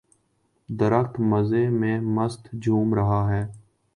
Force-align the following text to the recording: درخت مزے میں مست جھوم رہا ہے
درخت 0.69 1.19
مزے 1.19 1.67
میں 1.69 1.99
مست 2.15 2.49
جھوم 2.61 2.93
رہا 2.93 3.21
ہے 3.31 3.43